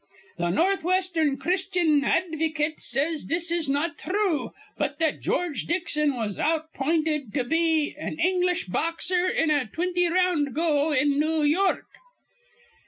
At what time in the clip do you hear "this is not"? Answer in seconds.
3.27-3.99